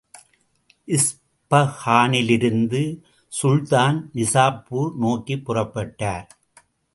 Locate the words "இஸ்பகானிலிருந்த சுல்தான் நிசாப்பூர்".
0.87-4.95